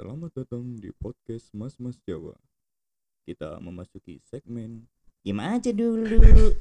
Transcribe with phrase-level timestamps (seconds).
[0.00, 2.32] Selamat datang di podcast Mas Mas Jawa.
[3.28, 4.88] Kita memasuki segmen
[5.20, 6.08] Game aja dulu.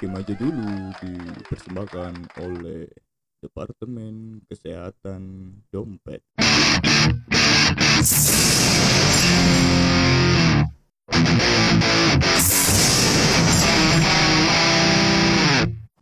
[0.00, 0.72] Game aja dulu
[1.04, 2.88] dipersembahkan oleh
[3.44, 6.24] Departemen Kesehatan Dompet.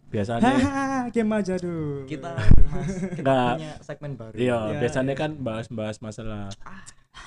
[0.08, 0.52] biasanya
[1.10, 2.04] game aja dulu.
[2.04, 2.88] kita mas
[3.18, 5.20] kita punya segmen baru iya Iya, biasanya iya.
[5.20, 6.48] kan bahas-bahas masalah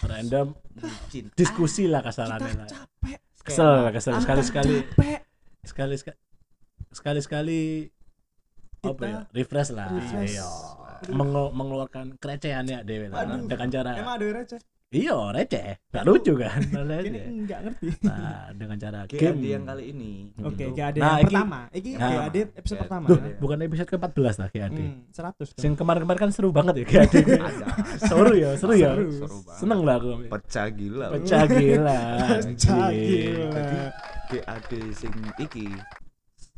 [0.02, 1.30] random Bucin.
[1.34, 3.18] diskusi lah kita kasarannya lah capek.
[3.40, 5.20] kesel lah kesel sekali sekali capek.
[5.62, 5.96] sekali
[6.92, 7.62] sekali sekali
[8.82, 10.36] apa Kita ya refresh lah refresh.
[10.36, 10.50] iya.
[11.08, 14.62] Mengu- mengeluarkan kerecehan ya dewe lah dengan cara Emang ada receh?
[14.92, 16.60] Iya receh gak lucu kan
[16.92, 17.24] receh.
[17.24, 17.88] enggak ngerti.
[18.02, 21.60] nah dengan cara GAD game yang kali ini Oke, itu GAD Nah, yang iki- pertama.
[21.72, 22.10] Iki Nah.
[22.12, 22.84] GAD episode GAD.
[22.86, 23.06] pertama.
[23.08, 23.36] Duh, ya.
[23.38, 25.58] bukan episode ke-14 lah GAD Hmm, 100 kan.
[25.58, 27.14] Sing kemarin-kemarin kan seru banget ya GAD
[28.10, 29.12] seru ya seru ya Seru.
[29.16, 32.00] seru banget seneng lah aku pecah gila pecah gila
[32.44, 33.50] Pecah gila.
[33.50, 33.78] Jadi
[34.30, 35.68] GAD sing iki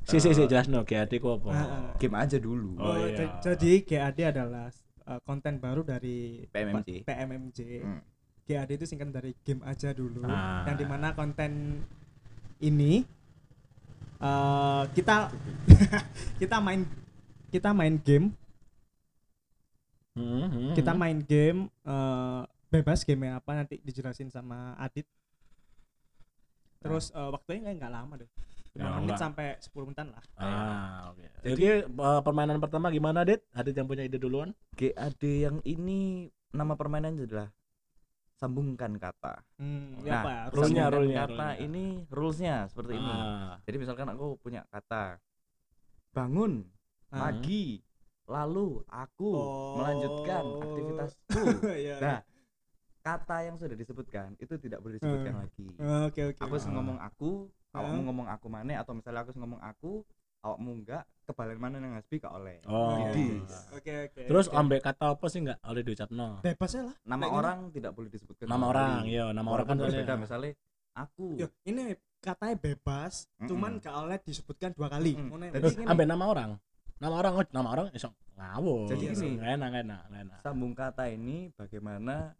[0.03, 1.49] Si si si eh, jelas no GAD ku apa?
[1.49, 1.83] Heeh.
[1.97, 3.39] game aja dulu Oh, Oh, iya.
[3.39, 4.67] jadi GAD adalah
[5.05, 7.03] uh, konten baru dari PMMJ.
[7.03, 7.59] PMMJ.
[7.79, 8.01] Hmm.
[8.43, 10.23] GAD itu singkatan dari game aja dulu.
[10.27, 10.67] Ah.
[10.67, 11.83] Yang di mana konten
[12.59, 13.03] ini
[14.23, 15.31] uh, kita
[16.41, 16.87] kita main
[17.51, 18.33] kita main game
[20.13, 21.01] Hmm, hmm, kita hmm.
[21.01, 25.09] main game eh, bebas game apa nanti dijelasin sama Adit
[26.85, 28.29] terus eh, waktunya nggak nggak lama deh
[28.73, 29.21] Ya, 5 menit enggak.
[29.21, 31.25] sampai 10 menitan lah Ah, oke.
[31.45, 33.45] Jadi uh, permainan pertama gimana, Dit?
[33.53, 34.49] Adit yang punya ide duluan?
[34.73, 37.53] GAD yang ini nama permainannya adalah
[38.33, 41.51] sambungkan kata hmm, ya nah apa rule-nya, sambungkan rule-nya, kata rule-nya.
[41.61, 45.21] ini rulesnya seperti ini Ah, jadi misalkan aku punya kata
[46.11, 46.65] bangun
[47.07, 47.29] Ah.
[47.29, 47.77] pagi
[48.25, 49.75] lalu aku Oh.
[49.77, 51.29] melanjutkan aktivitasku
[51.83, 52.17] Iya, nah
[53.01, 55.41] kata yang sudah disebutkan itu tidak boleh disebutkan Hmm.
[55.43, 56.07] lagi iya.
[56.07, 56.71] oke oke aku Ah.
[56.71, 57.29] ngomong aku
[57.69, 58.05] awakmu Ah.
[58.07, 59.91] ngomong aku mana atau misalnya aku ngomong aku
[60.43, 62.99] awakmu enggak kebalen mana yang ngasbi gak oleh Oh.
[62.99, 63.25] Jadi,
[63.71, 64.59] oke oke Terus oke.
[64.59, 66.43] ambek kata apa sih nggak oleh diucapno?
[66.43, 70.13] bebas lah nama ini- orang tidak boleh disebutkan Nama orang, iya, nama orang kan berbeda
[70.19, 70.51] misalnya
[70.93, 75.31] aku Yo, ini katanya bebas cuman gak oleh disebutkan dua kali Mm.
[75.53, 75.87] Jadi gini.
[75.87, 76.51] Ambek nama orang.
[76.99, 78.87] Nama orang, oh, nama orang iso ngawur.
[78.87, 79.27] Jadi gini.
[79.35, 80.37] Nggak enak, enak, enak.
[80.39, 82.31] sambung kata ini bagaimana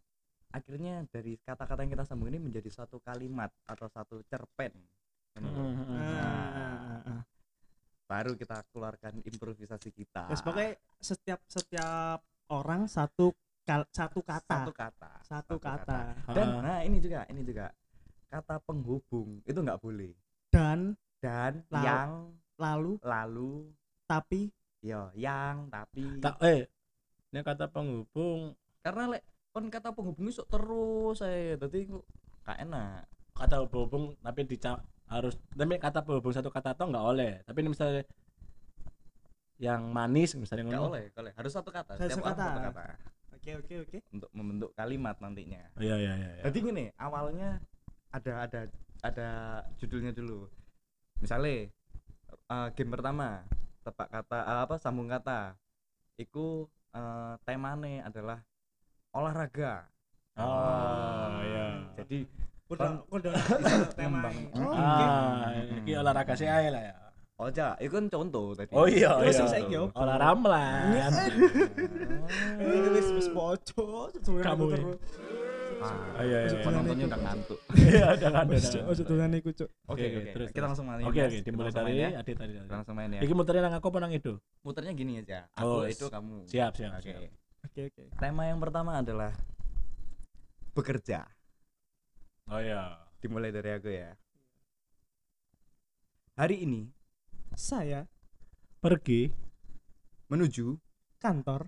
[0.49, 4.71] akhirnya dari kata-kata yang kita sambung ini menjadi suatu kalimat atau satu cerpen.
[5.33, 5.97] Hmm, hmm, hmm.
[5.97, 7.21] Ah, ah, ah, ah.
[8.13, 10.29] Baru kita keluarkan improvisasi kita.
[10.29, 12.19] Ya, pokoknya setiap setiap
[12.53, 13.33] orang satu
[13.65, 14.53] kal- satu kata.
[14.61, 15.11] Satu kata.
[15.25, 15.99] Satu kata.
[16.29, 16.61] dan Ah.
[16.61, 17.73] nah ini juga ini juga.
[18.29, 20.13] Kata penghubung itu nggak boleh.
[20.53, 21.85] Dan dan Lalu.
[21.89, 22.11] yang
[22.61, 23.53] lalu lalu.
[24.05, 24.51] tapi
[24.83, 26.21] yo yang tapi.
[26.21, 26.69] Tak eh
[27.33, 28.53] ini kata penghubung.
[28.85, 32.05] Karena lek kon kata penghubung itu terus saya tadi kok
[32.45, 33.09] gak enak.
[33.33, 34.77] Kata penghubung tapi dica
[35.11, 37.31] harus tapi kata penghubung satu kata atau nggak oleh.
[37.43, 38.03] Tapi ini misalnya
[39.61, 40.89] yang manis misalnya gak ngono.
[40.91, 41.93] boleh gak boleh harus satu kata.
[41.95, 42.43] Satu kata.
[42.43, 42.83] satu kata.
[43.37, 43.97] oke oke oke.
[44.11, 45.63] Untuk membentuk kalimat nantinya.
[45.77, 46.43] Iya iya iya iya.
[46.49, 47.63] jadi gini awalnya
[48.11, 48.61] ada ada
[49.03, 49.29] ada
[49.79, 50.49] judulnya dulu.
[51.23, 51.69] Misalnya
[52.27, 53.47] eh, game pertama
[53.83, 55.55] tepak kata eh, apa sambung kata.
[56.19, 58.41] Iku eh, temane adalah
[59.13, 59.87] olahraga.
[60.33, 61.93] Oh iya.
[62.01, 62.25] Jadi
[62.73, 63.33] udah udah
[63.93, 66.93] tema oh, oke ah ini olahraga sih lah ya
[67.33, 69.47] oja itu kan contoh tadi Oh iya, Terus iya.
[69.49, 69.91] saiki opo?
[69.99, 70.95] Olah ramlan.
[72.61, 74.07] ini wis wis poco
[74.39, 74.79] Kamu ya.
[75.83, 76.63] Ah, Oh, iya, iya, iya.
[76.63, 77.59] penontonnya udah ngantuk
[77.91, 80.67] Iya, udah iku cuk oke Oke, terus, kita terus.
[80.71, 81.27] langsung main Oke ya.
[81.27, 82.09] oke, Kita dimulai dari ya.
[82.15, 82.53] Adit tadi.
[82.55, 84.33] Kita langsung main ya Iki muternya nang aku apa nang itu?
[84.63, 87.11] muternya gini aja Oh, aku itu kamu Siap, siap, oke
[87.67, 89.35] oke oke tema yang pertama adalah
[90.71, 91.27] bekerja
[92.53, 93.01] Oh iya.
[93.17, 94.13] dimulai dari aku ya
[96.37, 96.85] hari ini
[97.57, 98.05] saya
[98.77, 99.33] Pergi
[100.29, 100.77] menuju
[101.17, 101.65] kantor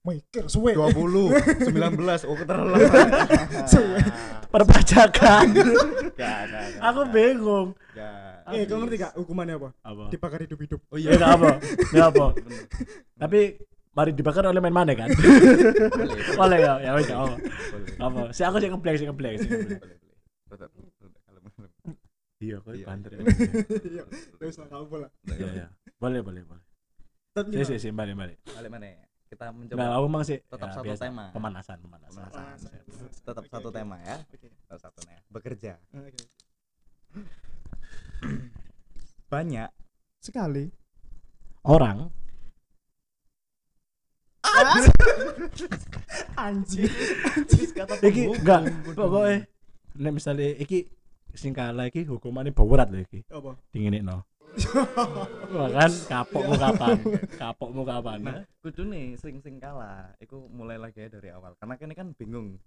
[0.00, 2.88] Mikir suwe 20 19 oh terlalu
[3.76, 4.00] Suwe.
[4.56, 5.46] perpajakan.
[6.16, 7.68] Gak, gak, gak, Aku gak, bingung.
[7.92, 8.48] gak.
[8.48, 9.70] Eh, kau ngerti gak hukumannya apa?
[9.84, 10.04] Apa?
[10.08, 10.80] Dibakar hidup-hidup.
[10.88, 11.50] oh Iya, enggak apa.
[11.92, 12.26] Enggak apa.
[13.14, 13.40] Tapi
[13.90, 15.10] mari dibakar oleh main mana kan?
[16.38, 17.34] boleh Boleh ya, ya wis apa.
[17.36, 18.20] boleh Apa?
[18.30, 19.34] Si aku sih ngeblank, sih kalem.
[22.40, 23.10] Iya, kok Iya, banter.
[23.18, 23.24] iya.
[23.84, 24.02] Iya,
[24.40, 25.08] wis lah kamu bola.
[25.28, 25.66] Iya, iya.
[26.00, 26.64] Boleh, boleh, boleh.
[27.34, 28.38] Tapi Sih, sih, sih, balik, balik.
[28.46, 31.24] balik mana ya kita mencoba aku emang sih Tetap ya, satu tema.
[31.30, 32.26] Pemanasan, pemanasan.
[33.22, 36.18] Tetap satu tema ya tetap satu tema bekerja Oke.
[39.30, 39.70] banyak
[40.18, 40.74] Sekali
[41.62, 42.10] Orang
[46.36, 46.90] Anjing.
[47.76, 48.60] Kata iki enggak
[48.92, 49.46] pokoknya
[50.00, 50.88] nek misalnya iki
[51.34, 53.54] sing kalah iki hukumannya berat lho iki Apa?
[53.70, 54.26] dinginekno
[55.54, 56.98] Wah kan kapokmu kapan
[57.38, 61.54] kapokmu kapan Nah, kudu nih sing sing kalah, iku mulai lagi dari awal.
[61.54, 62.58] Karena kene kan bingung.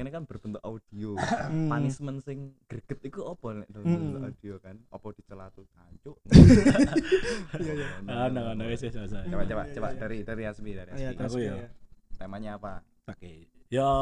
[0.00, 1.12] Kene kan berbentuk audio.
[1.12, 1.68] Hmm.
[1.68, 4.24] Punishment sing greget iku apa nek dalam Hmm.
[4.24, 4.80] audio kan?
[4.88, 6.16] Apa dicelatu tancuk?
[7.60, 7.86] Iya, iya.
[8.08, 9.28] ah nah nah wis wis wis wis.
[9.28, 10.00] Coba coba Iya, coba iya.
[10.00, 11.20] dari dari Asmi dari Oh, iya, Asmi.
[11.20, 11.52] Aku ya.
[11.52, 11.68] ya.
[12.16, 12.80] Temanya apa?
[13.04, 13.32] oke
[13.68, 13.92] yo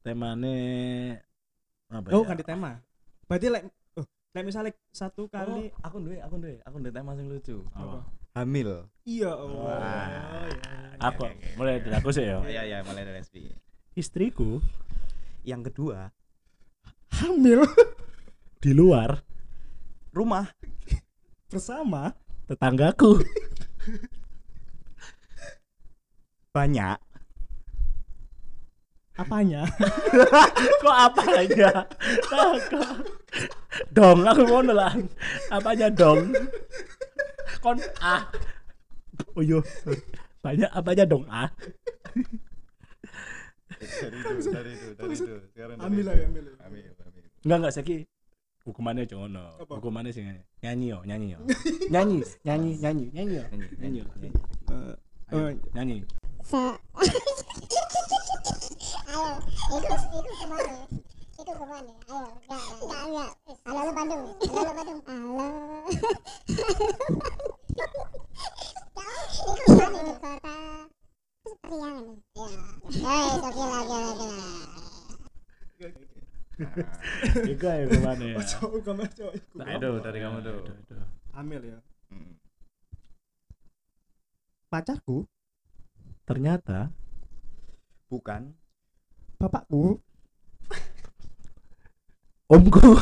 [0.00, 0.56] temane
[1.92, 2.32] apa Oh, ya?
[2.32, 2.80] ganti tema.
[3.28, 3.62] Berarti lek
[3.94, 7.60] oh, lek misalnya satu kali Oh, aku duwe, aku duwe, aku duwe tema sing lucu.
[7.76, 8.00] Apa?
[8.32, 8.88] Hamil.
[9.04, 9.68] iya oh.
[9.68, 11.04] Iya.
[11.04, 13.44] aku mulai dari aku sih ya Iya iya, mulai dari Asmi.
[13.96, 14.60] Istriku
[15.46, 16.12] Yang kedua,
[17.16, 17.64] hamil
[18.62, 19.24] di luar
[20.12, 20.52] rumah.
[21.46, 22.10] bersama
[22.50, 23.22] tetanggaku.
[26.50, 26.98] Banyak.
[29.16, 29.64] Apanya?
[30.82, 31.86] kok apa aja
[32.26, 32.54] kok
[33.94, 34.92] dong aku mau lah
[35.48, 36.34] apanya dong?
[37.62, 38.26] Kon ah.
[39.38, 39.62] Oh iya
[40.42, 41.48] banyak apanya dong ah
[43.76, 45.34] dari itu, dari itu, dari itu.
[45.52, 46.10] Sekarang dari Ambil itu.
[46.10, 46.44] aja, ambil.
[46.64, 47.22] Ambil, ambil.
[47.44, 47.94] enggak enggak saki
[48.66, 49.78] hukumannya cuma no Apa?
[49.78, 50.26] hukumannya sih
[50.58, 51.40] nyanyi yo nyanyi yo
[51.94, 54.30] nyanyi nyanyi nyanyi nyanyi yo Nyanyi, nyanyi yo nyanyi.
[54.66, 54.94] Eh,
[55.30, 55.96] Ayo, eh, nyanyi
[56.42, 56.58] Se
[59.06, 59.22] Ayo,
[59.70, 60.74] ikut ikut ke mana?
[61.38, 61.92] Ikut ke mana?
[62.10, 63.30] Ayo, enggak, enggak, enggak.
[63.66, 64.22] Halo, halo Bandung.
[64.42, 65.00] Halo, halo Bandung.
[65.06, 65.46] Halo.
[69.46, 69.98] Ikut ke mana?
[70.02, 70.54] Ikut kota.
[71.62, 72.04] Priangan.
[75.76, 75.88] Ya.
[77.44, 77.84] Itu ya
[78.56, 79.54] Cowok kamu cowok iku.
[79.60, 80.56] Nah, Ayo, dari kamu tuh.
[81.36, 81.78] Hamil ya.
[84.66, 85.28] Pacarku,
[86.26, 86.90] ternyata
[88.06, 88.54] Bukan
[89.36, 89.98] bapakku,
[92.46, 92.94] omku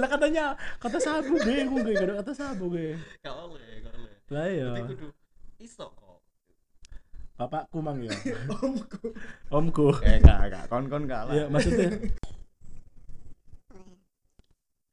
[0.00, 4.14] lah katanya kata sabu gue gue gue kata kata sabu gue Gak oleh, gak oleh.
[4.32, 4.70] lah ya
[5.60, 6.09] iso kok.
[7.40, 8.12] Bapakku mang ya
[8.60, 9.00] omku.
[9.48, 10.64] omku Eh, gak, gak.
[10.68, 11.32] Kon-kon kalah.
[11.32, 11.88] ya maksudnya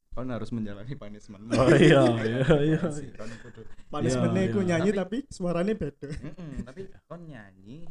[0.09, 1.43] Kon harus menjalani punishment.
[1.53, 2.79] oh iya iya iya
[3.13, 3.29] Kon.
[3.91, 4.67] Punishmentnya Iya, iku iya.
[4.73, 6.07] nyanyi Tapi- tapi suaranya beda.
[6.09, 7.85] Mm-mm, tapi kon nyanyi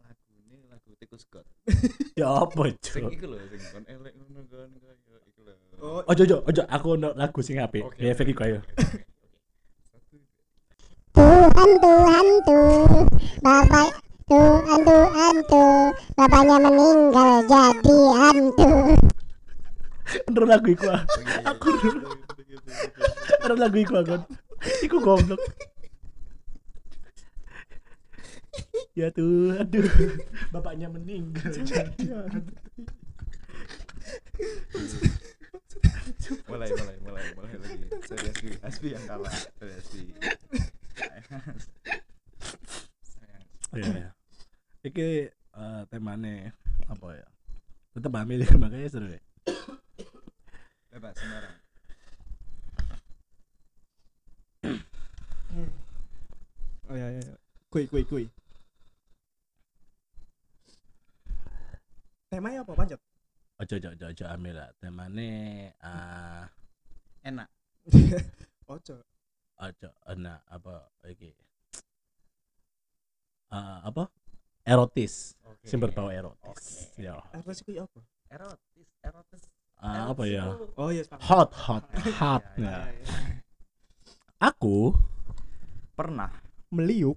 [0.00, 1.44] lagune lagu tikus god.
[2.20, 4.70] ya apa Sing cok iku lho sing kon elek ngono kon
[5.28, 5.52] iku lho.
[5.76, 8.72] Oh, ojo ojo ojo aku ono lagu sing apik Oke, ya efek iku ayo oke,
[8.72, 9.36] oke, oke.
[9.84, 10.16] Satu,
[11.54, 13.06] Tuhan, tuh.
[13.44, 13.88] Bapak
[14.26, 15.94] Tuhan, Tuhan, tuh.
[16.18, 18.70] Bapaknya meninggal jadi hantu.
[20.06, 21.02] bener lagu iku ah.
[21.50, 21.70] Aku
[23.42, 24.16] bener lagu iku aku
[24.86, 25.42] iku goblok
[28.96, 29.84] ya tuh aduh
[30.54, 32.06] bapaknya meninggal jadi
[36.48, 37.84] mulai mulai mulai mulai lagi.
[38.00, 39.32] Asbi, Asbi yang kalah.
[39.60, 40.02] Asbi.
[43.76, 44.10] Iya ya
[44.86, 46.54] iki eh, temane
[46.86, 47.26] apa ya
[47.92, 49.20] tetep hamil ya makanya seru ya
[50.96, 51.52] Bebas sembarang.
[56.88, 57.20] oh iya.
[57.20, 57.36] iya.
[57.68, 58.24] Kui kui kui.
[62.32, 62.96] Temanya apa panjat?
[63.60, 65.28] ojo ojo ojo ojo hamil lah temane
[65.84, 66.48] ah
[67.26, 67.50] Enak.
[68.70, 69.02] Ojo.
[69.58, 70.74] Ojo enak apa
[71.06, 71.32] iki
[73.46, 74.10] Ah, apa
[74.66, 75.62] erotis Oke.
[75.64, 76.98] sing berbau erotis Oke.
[77.00, 77.14] ya
[77.54, 78.02] sih kui apa?
[78.26, 79.42] Erotis, erotis.
[79.78, 81.06] Ah, apa ya Oh iya.
[81.06, 81.22] sepakat.
[81.22, 81.84] hot hot
[82.18, 82.78] hot Iya, ya.
[82.90, 83.06] iya.
[84.42, 84.92] aku
[85.94, 86.28] Pernah
[86.68, 87.16] Meliuk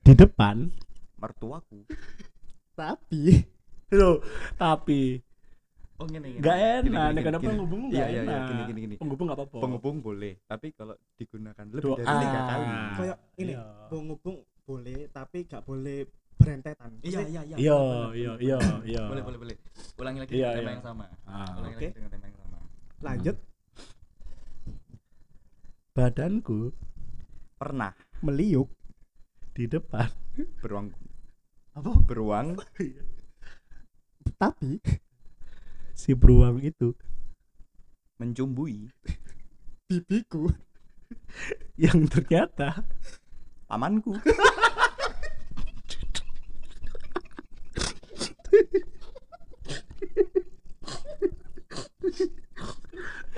[0.00, 0.72] di depan
[1.20, 1.84] mertuaku.
[2.78, 3.44] tapi
[3.92, 4.24] Loh,
[4.56, 5.20] tapi
[5.98, 6.38] Oh gini gini.
[6.38, 7.48] Gak gini, enak, gini, nih karena gini.
[7.48, 8.46] penghubung Iya gak iya iya enak.
[8.48, 8.94] gini gini gini.
[8.96, 12.66] penghubung gak apa-apa Penghubung boleh, tapi kalau digunakan lebih Dua- dari tiga kali.
[12.94, 13.64] kayak ini Iya.
[13.88, 15.98] penghubung boleh tapi gak boleh
[16.38, 16.90] berentetan.
[17.02, 17.56] Iya iya iya.
[17.58, 17.78] iya
[18.14, 19.56] iya iya iya Boleh boleh boleh.
[19.96, 20.70] Ulangi lagi Iya, dengan tema iya.
[20.70, 21.04] yang sama.
[21.26, 21.82] Ah, Ulangi oke.
[21.82, 22.58] lagi dengan tema yang sama.
[23.00, 23.36] Lanjut
[25.90, 26.60] badanku
[27.58, 27.90] Pernah
[28.20, 28.70] meliuk
[29.50, 30.06] di depan
[30.62, 30.94] beruang
[31.74, 32.54] apa beruang
[34.38, 34.78] tapi
[35.98, 36.94] si beruang itu.
[38.22, 38.86] Mencumbui.
[39.90, 40.46] Pipiku.
[41.82, 42.86] Yang ternyata
[43.66, 44.14] pamanku.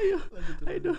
[0.01, 0.19] Ayo
[0.69, 0.93] ayo.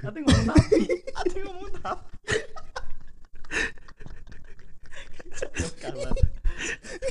[0.00, 0.82] Aku ngomong tapi.
[1.12, 2.38] Ate ngomong tapi.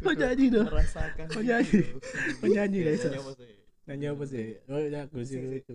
[0.20, 0.66] nyanyi dong?
[0.68, 1.70] merasakan Kok nyanyi?
[1.70, 1.96] gitu.
[2.40, 3.02] Kok nyanyi guys?
[3.04, 3.50] Nyanyi apa sih?
[3.86, 4.44] Nyanyi apa sih?
[4.68, 5.74] Oh, lagu sih lucu.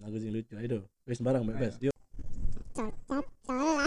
[0.00, 0.52] Lagu sih lucu.
[0.58, 0.84] Ayo dong.
[1.06, 1.74] Wis barang bebas.
[1.78, 1.94] Yuk.
[2.74, 3.86] Cocok, cola.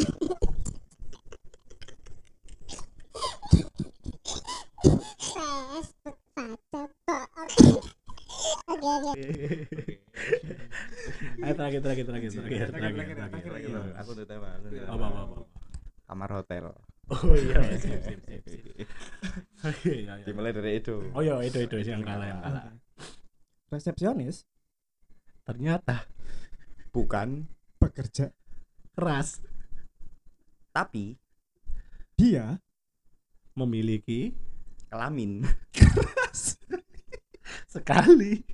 [5.34, 6.90] Facebook kok.
[11.44, 13.42] Ayo terakhir terakhir terakhir terakhir terakhir terakhir, terakhir.
[13.44, 13.70] terakhir.
[13.70, 13.82] Iya.
[14.00, 14.50] Aku udah tema.
[14.60, 15.08] udah Apa tema.
[15.08, 15.36] apa apa.
[16.08, 16.66] Kamar hotel.
[17.12, 18.44] Oh iya, sip sip sip.
[18.48, 18.88] sip.
[19.68, 20.24] Oke, iya, iya.
[20.24, 21.12] Dimulai dari itu.
[21.12, 22.72] Oh iya, itu itu yang kalah yang kalah.
[23.74, 24.48] resepsionis
[25.44, 26.08] Ternyata
[26.94, 27.50] Bukan,
[27.82, 28.30] bekerja
[28.94, 29.42] keras
[30.70, 31.18] tapi
[32.14, 32.62] dia
[33.58, 34.38] memiliki
[34.94, 35.42] kelamin.
[37.74, 38.46] sekali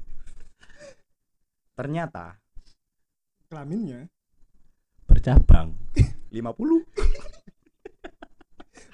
[1.76, 2.40] Ternyata
[3.52, 4.08] kelaminnya
[5.04, 5.76] bercabang
[6.32, 7.28] 50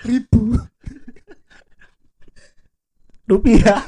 [0.05, 0.53] ribu.
[3.29, 3.81] Rupiah.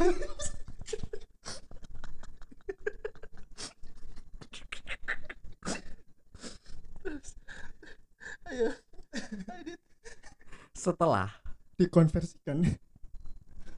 [10.87, 11.27] setelah
[11.75, 12.63] dikonversikan.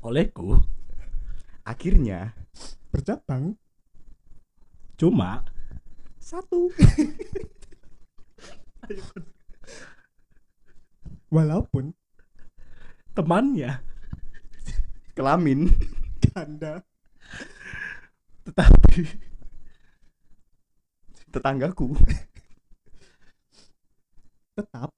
[0.05, 0.61] Olehku
[1.65, 2.37] akhirnya
[2.93, 3.57] bercabang.
[4.99, 5.47] cuma
[6.21, 6.69] satu.
[11.33, 11.95] Walaupun
[13.19, 13.83] temannya.
[15.11, 15.67] Kelamin.
[16.23, 16.79] Ganda.
[18.47, 19.03] Tetapi
[21.27, 21.99] tetanggaku.
[24.55, 24.95] Tetap.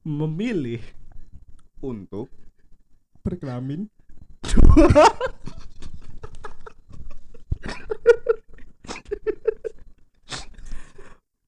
[0.00, 0.80] memilih
[1.84, 2.32] untuk
[3.20, 3.84] berkelamin.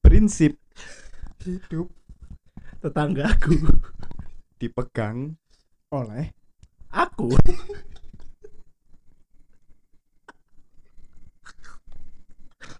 [0.05, 0.53] Prinsip
[1.41, 1.89] hidup.
[2.77, 3.57] tetanggaku.
[4.61, 5.33] dipegang
[5.93, 6.33] oleh
[6.89, 7.29] aku.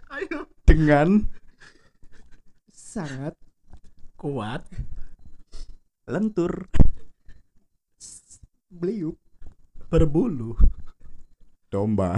[0.09, 0.49] Ayo.
[0.65, 1.29] Dengan
[2.73, 3.37] sangat
[4.17, 4.65] kuat
[6.09, 6.65] lentur
[8.73, 9.21] beliuk
[9.93, 10.57] berbulu
[11.69, 12.17] domba.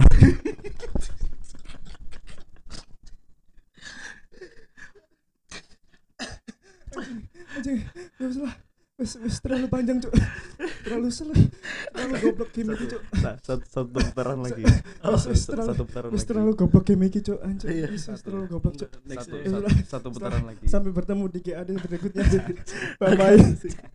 [7.56, 7.84] Anjing
[8.16, 8.56] gak usah lah.
[8.96, 10.16] Wis terlalu panjang cuk
[10.86, 11.34] terlalu salah
[11.90, 13.02] terlalu goblok game iki cuk.
[13.18, 14.62] Sa- satu, satu putaran lagi.
[14.62, 16.24] Satu- terlalu satu putaran lagi.
[16.24, 17.38] terlalu goblok game iki cuk.
[17.42, 17.86] Anjir Iya.
[18.22, 18.74] terlalu goblok
[19.04, 20.64] next satu, satu, satu putaran lagi.
[20.64, 22.22] sampai bertemu di GAD berikutnya
[23.02, 23.90] bye bye